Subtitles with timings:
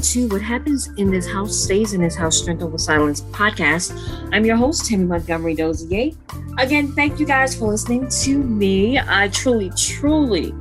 [0.00, 3.92] welcome to What Happens in This House Stays in This House Strength Over Silence podcast.
[4.32, 6.12] I'm your host, Tammy Montgomery Dozier.
[6.56, 8.98] Again, thank you guys for listening to me.
[8.98, 10.54] I truly, truly,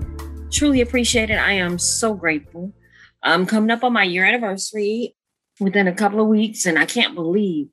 [0.51, 1.37] truly appreciate it.
[1.37, 2.73] I am so grateful.
[3.23, 5.15] I'm coming up on my year anniversary
[5.57, 7.69] within a couple of weeks, and I can't believe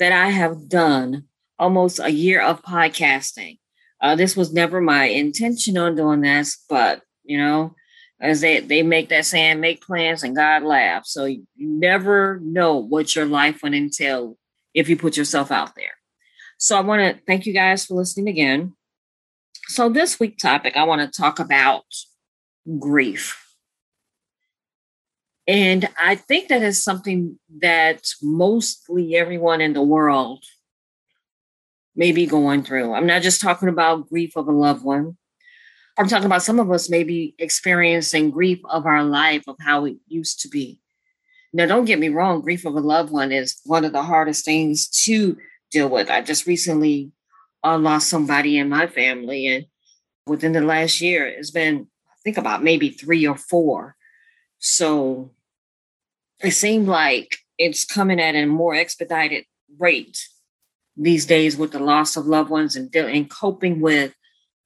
[0.00, 1.26] that I have done
[1.60, 3.60] almost a year of podcasting.
[4.00, 7.76] Uh, this was never my intention on doing this, but you know,
[8.20, 11.12] as they, they make that saying, make plans and God laughs.
[11.12, 14.36] So you never know what your life would entail
[14.72, 15.94] if you put yourself out there.
[16.58, 18.74] So I want to thank you guys for listening again.
[19.68, 21.84] So this week topic, I want to talk about
[22.78, 23.40] grief.
[25.46, 30.42] And I think that is something that mostly everyone in the world
[31.94, 32.94] may be going through.
[32.94, 35.16] I'm not just talking about grief of a loved one.
[35.96, 39.96] I'm talking about some of us maybe experiencing grief of our life, of how it
[40.08, 40.80] used to be.
[41.52, 44.44] Now, don't get me wrong, grief of a loved one is one of the hardest
[44.44, 45.36] things to
[45.70, 46.10] deal with.
[46.10, 47.12] I just recently
[47.62, 49.66] uh, lost somebody in my family, and
[50.26, 53.94] within the last year, it's been, I think, about maybe three or four.
[54.58, 55.30] So
[56.42, 59.44] it seemed like it's coming at a more expedited
[59.78, 60.26] rate
[60.96, 64.12] these days with the loss of loved ones and, and coping with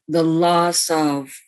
[0.08, 1.38] the loss of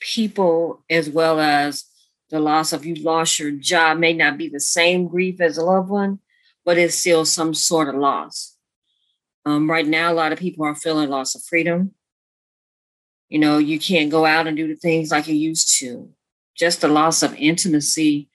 [0.00, 1.84] people as well as
[2.30, 5.64] the loss of you lost your job may not be the same grief as a
[5.64, 6.18] loved one,
[6.64, 8.56] but it's still some sort of loss.
[9.46, 11.92] Um, right now, a lot of people are feeling loss of freedom.
[13.28, 16.10] You know, you can't go out and do the things like you used to.
[16.56, 18.28] Just the loss of intimacy,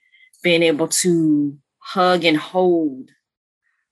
[0.44, 3.10] being able to hug and hold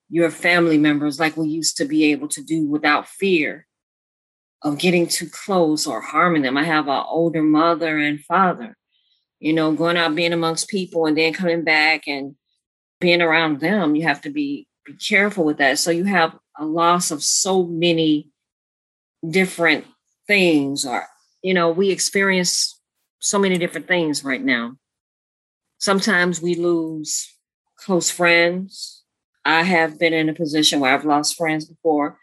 [0.09, 3.67] your family members like we used to be able to do without fear
[4.63, 6.57] of getting too close or harming them.
[6.57, 8.75] I have an older mother and father,
[9.39, 12.35] you know, going out being amongst people and then coming back and
[12.99, 13.95] being around them.
[13.95, 15.77] You have to be be careful with that.
[15.79, 18.29] So you have a loss of so many
[19.29, 19.85] different
[20.27, 21.05] things or
[21.43, 22.79] you know, we experience
[23.19, 24.75] so many different things right now.
[25.77, 27.33] Sometimes we lose
[27.77, 29.03] close friends.
[29.45, 32.17] I have been in a position where I've lost friends before.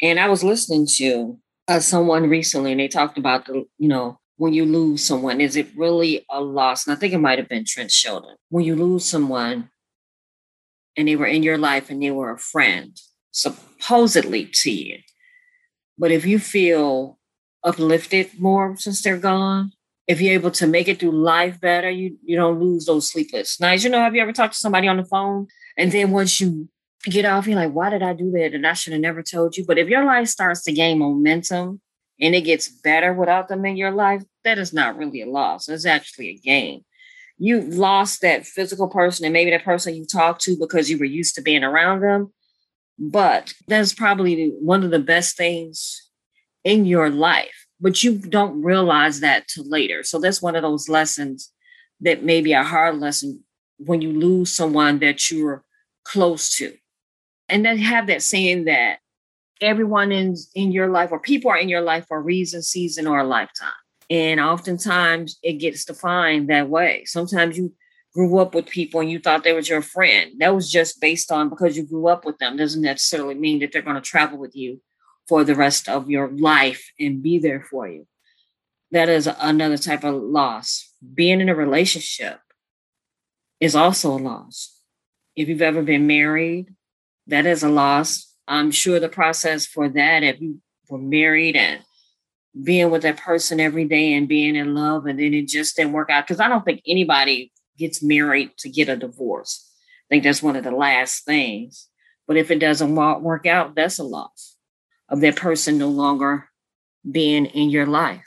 [0.00, 1.38] And I was listening to
[1.68, 5.56] uh, someone recently, and they talked about the, you know, when you lose someone, is
[5.56, 6.86] it really a loss?
[6.86, 8.36] And I think it might have been Trent Shelton.
[8.48, 9.70] When you lose someone
[10.96, 12.98] and they were in your life and they were a friend,
[13.30, 14.98] supposedly to you,
[15.96, 17.18] but if you feel
[17.62, 19.72] uplifted more since they're gone,
[20.06, 23.58] if you're able to make it through life better, you you don't lose those sleepless
[23.58, 23.84] nights.
[23.84, 25.46] You know, have you ever talked to somebody on the phone
[25.78, 26.68] and then once you
[27.10, 28.54] get off, you're like, why did I do that?
[28.54, 29.64] And I should have never told you.
[29.66, 31.80] But if your life starts to gain momentum
[32.20, 35.68] and it gets better without them in your life, that is not really a loss.
[35.68, 36.84] It's actually a gain.
[37.36, 41.04] You lost that physical person and maybe that person you talked to because you were
[41.04, 42.32] used to being around them.
[42.98, 46.10] But that's probably one of the best things
[46.62, 47.66] in your life.
[47.80, 50.04] But you don't realize that till later.
[50.04, 51.50] So that's one of those lessons
[52.00, 53.42] that may be a hard lesson
[53.78, 55.64] when you lose someone that you're
[56.04, 56.76] close to
[57.54, 58.98] and then have that saying that
[59.60, 63.06] everyone in in your life or people are in your life for a reason, season,
[63.06, 63.70] or a lifetime.
[64.10, 67.04] And oftentimes it gets defined that way.
[67.04, 67.72] Sometimes you
[68.12, 70.32] grew up with people and you thought they was your friend.
[70.40, 73.70] That was just based on because you grew up with them doesn't necessarily mean that
[73.70, 74.80] they're going to travel with you
[75.28, 78.08] for the rest of your life and be there for you.
[78.90, 80.90] That is another type of loss.
[81.14, 82.40] Being in a relationship
[83.60, 84.76] is also a loss.
[85.36, 86.74] If you've ever been married,
[87.26, 88.32] that is a loss.
[88.46, 91.82] I'm sure the process for that, if you were married and
[92.62, 95.92] being with that person every day and being in love, and then it just didn't
[95.92, 96.26] work out.
[96.26, 99.70] Because I don't think anybody gets married to get a divorce.
[100.06, 101.88] I think that's one of the last things.
[102.26, 104.56] But if it doesn't work out, that's a loss
[105.08, 106.48] of that person no longer
[107.10, 108.24] being in your life.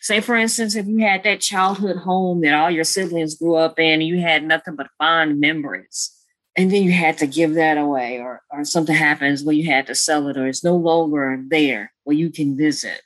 [0.00, 3.78] Say, for instance, if you had that childhood home that all your siblings grew up
[3.78, 6.12] in and you had nothing but fond memories
[6.58, 9.86] and then you had to give that away or or something happens where you had
[9.86, 13.00] to sell it or it's no longer there where you can visit.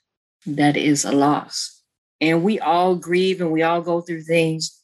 [0.46, 1.82] That is a loss.
[2.20, 4.82] And we all grieve and we all go through things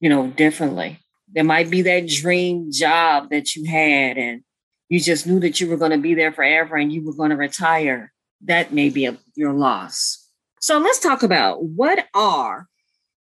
[0.00, 0.98] you know differently.
[1.32, 4.42] There might be that dream job that you had and
[4.88, 7.30] you just knew that you were going to be there forever and you were going
[7.30, 8.12] to retire.
[8.42, 10.26] That may be a, your loss.
[10.60, 12.66] So let's talk about what are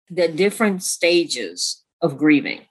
[0.08, 2.62] the different stages of grieving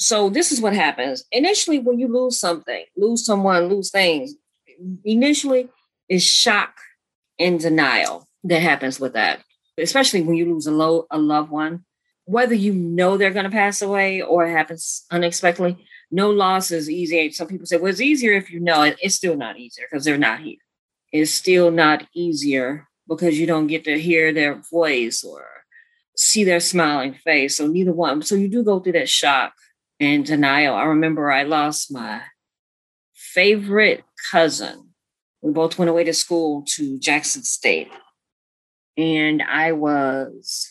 [0.00, 1.24] so this is what happens.
[1.30, 4.34] Initially, when you lose something, lose someone, lose things,
[5.04, 5.68] initially
[6.08, 6.74] is shock
[7.38, 9.42] and denial that happens with that.
[9.76, 11.84] Especially when you lose a low a loved one.
[12.30, 15.76] whether you know they're going to pass away or it happens unexpectedly,
[16.12, 17.32] no loss is easy.
[17.32, 18.96] Some people say, well, it's easier if you know it.
[19.02, 20.58] It's still not easier because they're not here.
[21.12, 25.44] It's still not easier because you don't get to hear their voice or
[26.16, 27.56] see their smiling face.
[27.56, 28.22] So neither one.
[28.22, 29.52] So you do go through that shock
[30.00, 30.74] and denial.
[30.74, 32.22] I remember I lost my
[33.14, 34.02] favorite
[34.32, 34.88] cousin.
[35.42, 37.90] We both went away to school to Jackson State.
[38.96, 40.68] And I was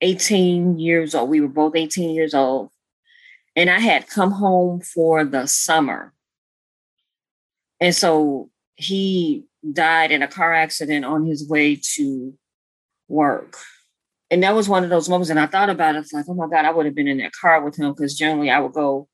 [0.00, 1.30] 18 years old.
[1.30, 2.70] We were both 18 years old.
[3.54, 6.12] And I had come home for the summer.
[7.80, 12.34] And so he died in a car accident on his way to
[13.08, 13.56] work.
[14.32, 15.28] And that was one of those moments.
[15.28, 16.06] And I thought about it.
[16.10, 18.48] Like, oh my God, I would have been in that car with him because generally
[18.48, 19.06] I would go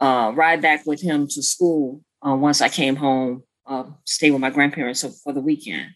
[0.00, 4.40] uh, ride back with him to school uh, once I came home, uh, stay with
[4.40, 5.90] my grandparents for the weekend.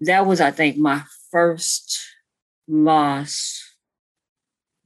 [0.00, 1.98] That was, I think, my first
[2.68, 3.60] loss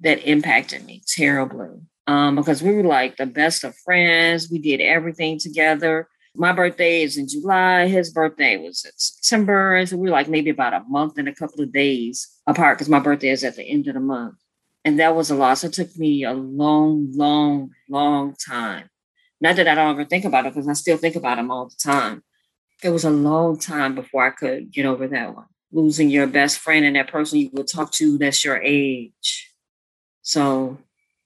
[0.00, 4.50] that impacted me terribly um, because we were like the best of friends.
[4.50, 6.08] We did everything together.
[6.35, 7.88] My birthday is in July.
[7.88, 9.85] His birthday was in September.
[9.87, 12.88] So we were like maybe about a month and a couple of days apart because
[12.88, 14.37] my birthday is at the end of the month.
[14.85, 15.65] And that was a loss.
[15.65, 18.88] It took me a long, long, long time.
[19.41, 21.69] Not that I don't ever think about it because I still think about him all
[21.69, 22.23] the time.
[22.82, 25.47] It was a long time before I could get over that one.
[25.73, 29.53] Losing your best friend and that person you would talk to that's your age.
[30.23, 30.79] So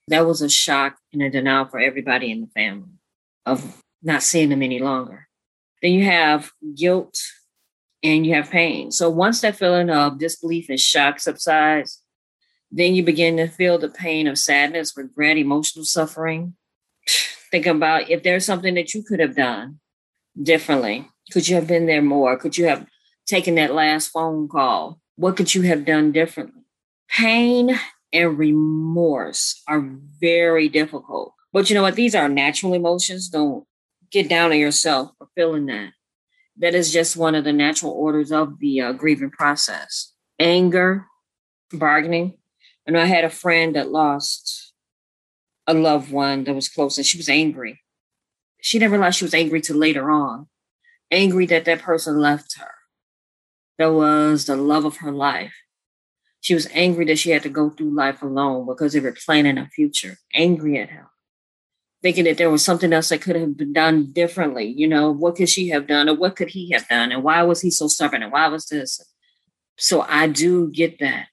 [0.07, 2.89] that was a shock and a denial for everybody in the family
[3.45, 5.27] of not seeing them any longer.
[5.81, 7.19] Then you have guilt
[8.03, 8.91] and you have pain.
[8.91, 12.01] So once that feeling of disbelief and shock subsides,
[12.71, 16.55] then you begin to feel the pain of sadness, regret, emotional suffering.
[17.51, 19.79] Think about if there's something that you could have done
[20.41, 21.09] differently.
[21.31, 22.37] Could you have been there more?
[22.37, 22.85] Could you have
[23.25, 24.99] taken that last phone call?
[25.15, 26.61] What could you have done differently?
[27.09, 27.79] Pain
[28.13, 29.81] and remorse are
[30.19, 31.33] very difficult.
[31.51, 31.95] But you know what?
[31.95, 33.29] These are natural emotions.
[33.29, 33.65] Don't
[34.15, 35.91] get down on yourself for feeling that.
[36.57, 40.13] That is just one of the natural orders of the uh, grieving process.
[40.39, 41.05] Anger,
[41.73, 42.37] bargaining.
[42.87, 44.73] And I had a friend that lost
[45.67, 47.81] a loved one that was close, and she was angry.
[48.61, 50.47] She didn't realize she was angry till later on.
[51.11, 52.71] Angry that that person left her.
[53.77, 55.53] That was the love of her life.
[56.39, 59.57] She was angry that she had to go through life alone because they were planning
[59.57, 61.07] a future, angry at him,
[62.05, 64.65] thinking that there was something else that could have been done differently.
[64.77, 67.11] You know, what could she have done or what could he have done?
[67.11, 68.21] And why was he so stubborn?
[68.21, 69.01] And why was this?
[69.77, 71.29] So I do get that.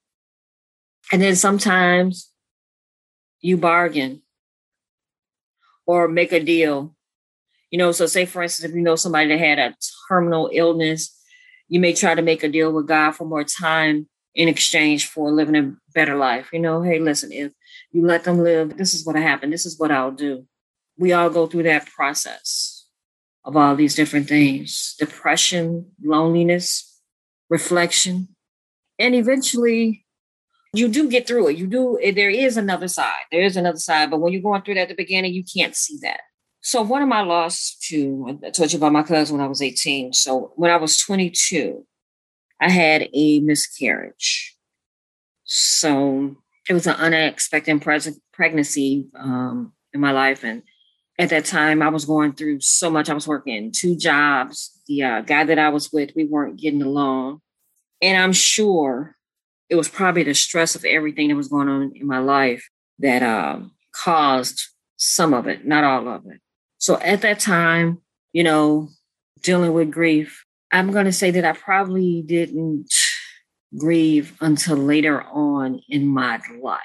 [1.12, 2.30] And then sometimes
[3.42, 4.22] you bargain
[5.84, 6.96] or make a deal.
[7.70, 9.76] You know, so say for instance, if you know somebody that had a
[10.08, 11.14] terminal illness,
[11.68, 15.30] you may try to make a deal with God for more time in exchange for
[15.30, 16.48] living a better life.
[16.50, 17.52] You know, hey, listen, if
[17.90, 19.52] you let them live, this is what happened.
[19.52, 20.46] This is what I'll do.
[20.98, 22.86] We all go through that process
[23.44, 27.00] of all these different things depression, loneliness,
[27.48, 28.28] reflection.
[28.98, 30.04] And eventually,
[30.74, 31.56] you do get through it.
[31.56, 33.24] You do, there is another side.
[33.30, 34.10] There is another side.
[34.10, 36.20] But when you're going through that at the beginning, you can't see that.
[36.60, 39.60] So, one of my loss to, I told you about my cousin when I was
[39.60, 40.12] 18.
[40.12, 41.84] So, when I was 22,
[42.60, 44.56] I had a miscarriage.
[45.44, 46.36] So
[46.68, 47.82] it was an unexpected
[48.32, 50.44] pregnancy um, in my life.
[50.44, 50.62] And
[51.22, 53.08] at that time, I was going through so much.
[53.08, 54.80] I was working two jobs.
[54.88, 57.40] The uh, guy that I was with, we weren't getting along.
[58.00, 59.14] And I'm sure
[59.70, 63.22] it was probably the stress of everything that was going on in my life that
[63.22, 64.64] um, caused
[64.96, 66.40] some of it, not all of it.
[66.78, 67.98] So at that time,
[68.32, 68.88] you know,
[69.42, 72.92] dealing with grief, I'm going to say that I probably didn't
[73.78, 76.80] grieve until later on in my life.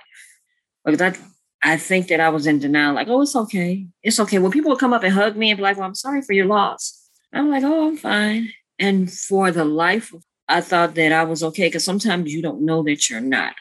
[0.85, 1.17] Because I,
[1.63, 3.87] I think that I was in denial, like, oh, it's okay.
[4.03, 4.39] It's okay.
[4.39, 6.33] When people would come up and hug me and be like, well, I'm sorry for
[6.33, 7.09] your loss.
[7.33, 8.53] I'm like, oh, I'm fine.
[8.79, 10.13] And for the life,
[10.47, 13.55] I thought that I was okay because sometimes you don't know that you're not.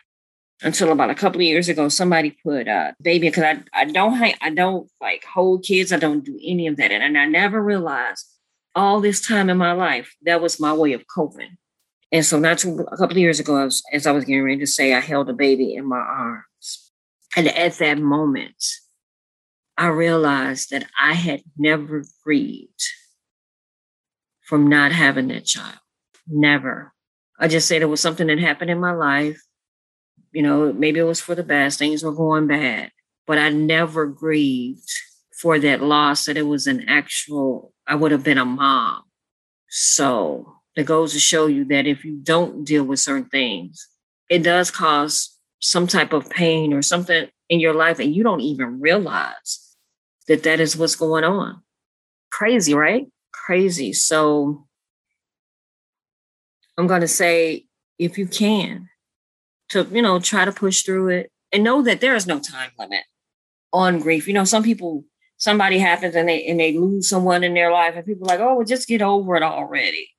[0.62, 4.34] Until about a couple of years ago, somebody put uh, baby because I, I don't
[4.40, 5.92] I don't like hold kids.
[5.92, 8.26] I don't do any of that, and, and I never realized
[8.76, 11.56] all this time in my life, that was my way of coping.
[12.12, 14.60] And so, not too, a couple of years ago, as, as I was getting ready
[14.60, 16.44] to say, I held a baby in my arms.
[17.36, 18.64] And at that moment,
[19.76, 22.82] I realized that I had never grieved
[24.40, 25.78] from not having that child.
[26.26, 26.94] Never.
[27.38, 29.40] I just said it was something that happened in my life.
[30.32, 32.90] You know, maybe it was for the best, things were going bad,
[33.26, 34.90] but I never grieved
[35.40, 39.02] for that loss that it was an actual, I would have been a mom.
[39.68, 43.88] So it goes to show you that if you don't deal with certain things,
[44.28, 45.35] it does cause
[45.66, 49.74] some type of pain or something in your life and you don't even realize
[50.28, 51.60] that that is what's going on.
[52.30, 53.08] Crazy, right?
[53.32, 53.92] Crazy.
[53.92, 54.64] So
[56.78, 57.66] I'm going to say
[57.98, 58.88] if you can
[59.70, 62.70] to, you know, try to push through it and know that there is no time
[62.78, 63.02] limit
[63.72, 64.28] on grief.
[64.28, 65.04] You know, some people
[65.36, 68.40] somebody happens and they and they lose someone in their life and people are like,
[68.40, 70.10] "Oh, well just get over it already."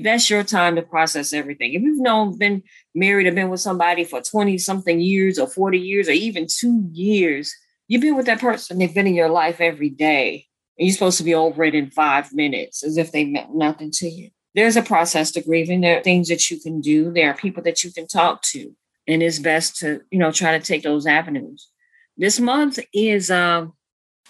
[0.00, 1.74] That's your time to process everything.
[1.74, 2.62] If you've known been
[2.94, 6.88] married or been with somebody for 20 something years or 40 years or even 2
[6.92, 7.54] years,
[7.88, 10.46] you've been with that person, they've been in your life every day.
[10.78, 13.90] And you're supposed to be over it in 5 minutes as if they meant nothing
[13.92, 15.80] to you there's a process to grieving.
[15.80, 17.12] There are things that you can do.
[17.12, 18.74] There are people that you can talk to.
[19.08, 21.68] And it's best to, you know, try to take those avenues.
[22.16, 23.66] This month is uh,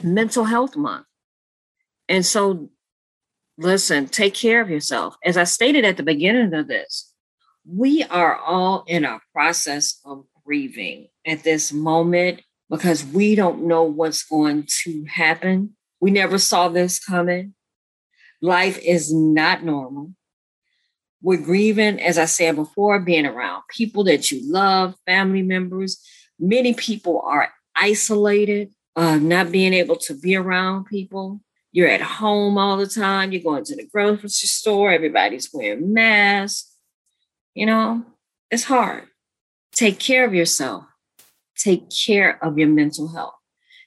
[0.02, 1.06] mental health month.
[2.08, 2.70] And so,
[3.58, 5.16] listen, take care of yourself.
[5.24, 7.12] As I stated at the beginning of this,
[7.66, 13.84] we are all in a process of grieving at this moment because we don't know
[13.84, 15.76] what's going to happen.
[16.00, 17.54] We never saw this coming.
[18.40, 20.14] Life is not normal.
[21.22, 26.04] We're grieving, as I said before, being around people that you love, family members.
[26.40, 31.40] Many people are isolated, uh, not being able to be around people.
[31.72, 33.32] You're at home all the time.
[33.32, 34.92] You're going to the grocery store.
[34.92, 36.70] Everybody's wearing masks.
[37.54, 38.04] You know,
[38.50, 39.08] it's hard.
[39.72, 40.84] Take care of yourself.
[41.56, 43.34] Take care of your mental health.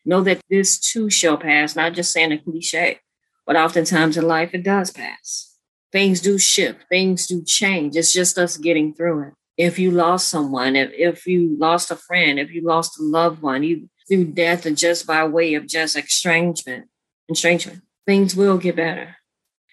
[0.04, 3.00] Know that this too shall pass, not just saying a cliche.
[3.46, 5.56] But oftentimes in life, it does pass.
[5.92, 7.96] Things do shift, things do change.
[7.96, 9.34] It's just us getting through it.
[9.58, 13.42] If you lost someone, if, if you lost a friend, if you lost a loved
[13.42, 16.88] one, you through death or just by way of just estrangement,
[17.29, 19.15] estrangement, things will get better.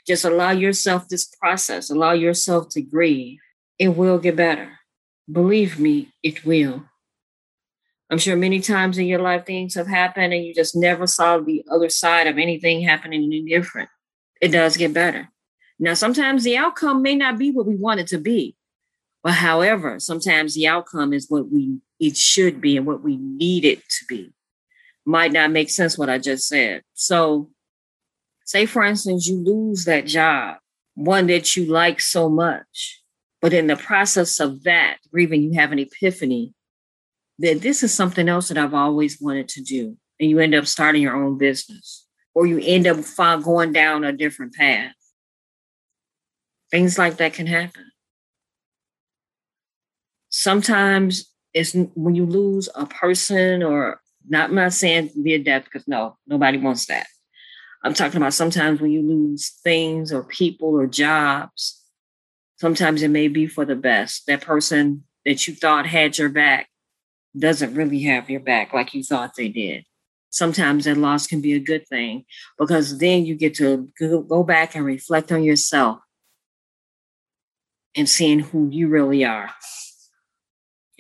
[0.07, 3.39] Just allow yourself this process, allow yourself to grieve.
[3.79, 4.79] It will get better.
[5.31, 6.85] Believe me, it will.
[8.11, 11.39] I'm sure many times in your life things have happened and you just never saw
[11.39, 13.89] the other side of anything happening any different.
[14.41, 15.31] It does get better.
[15.79, 18.57] Now, sometimes the outcome may not be what we want it to be.
[19.23, 23.65] But however, sometimes the outcome is what we it should be and what we need
[23.65, 24.33] it to be.
[25.05, 26.83] Might not make sense what I just said.
[26.95, 27.51] So
[28.45, 30.59] say for instance, you lose that job,
[30.95, 33.03] one that you like so much.
[33.41, 36.55] But in the process of that, grieving, you have an epiphany
[37.39, 39.97] that this is something else that I've always wanted to do.
[40.21, 42.99] And you end up starting your own business or you end up
[43.43, 44.95] going down a different path.
[46.71, 47.91] Things like that can happen.
[50.29, 56.17] Sometimes it's when you lose a person or not, not saying via death because no,
[56.27, 57.07] nobody wants that.
[57.85, 61.83] I'm talking about sometimes when you lose things or people or jobs,
[62.57, 64.27] sometimes it may be for the best.
[64.27, 66.69] That person that you thought had your back
[67.37, 69.85] doesn't really have your back like you thought they did.
[70.31, 72.25] Sometimes that loss can be a good thing
[72.59, 75.99] because then you get to go back and reflect on yourself
[77.95, 79.51] and seeing who you really are.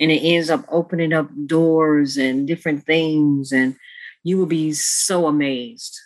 [0.02, 3.76] And it ends up opening up doors and different things, and
[4.24, 5.96] you will be so amazed.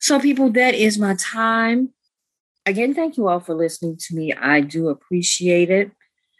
[0.00, 1.90] So, people, that is my time.
[2.64, 4.32] Again, thank you all for listening to me.
[4.32, 5.90] I do appreciate it.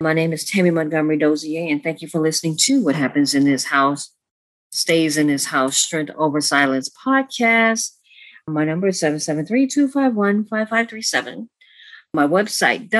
[0.00, 3.44] My name is Tammy Montgomery Dozier, and thank you for listening to What Happens in
[3.44, 4.14] This House
[4.70, 7.90] Stays in This House Strength Over Silence podcast.
[8.48, 11.50] My number is 773 251 5537.
[12.14, 12.90] My website,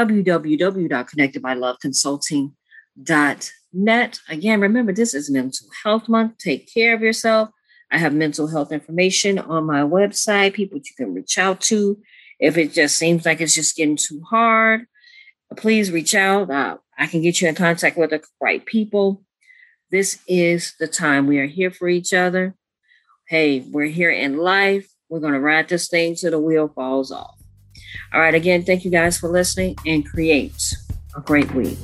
[3.01, 4.21] www.connectedbyloveconsulting.net.
[4.29, 6.39] Again, remember, this is Mental Health Month.
[6.39, 7.51] Take care of yourself.
[7.91, 12.01] I have mental health information on my website, people you can reach out to
[12.41, 14.87] if it just seems like it's just getting too hard
[15.55, 16.51] please reach out.
[16.51, 19.23] Uh, I can get you in contact with the right people.
[19.91, 22.55] This is the time we are here for each other.
[23.29, 24.89] Hey, we're here in life.
[25.09, 27.39] We're going to ride this thing till the wheel falls off.
[28.13, 28.35] All right.
[28.35, 30.75] Again, thank you guys for listening and create
[31.17, 31.79] a great week.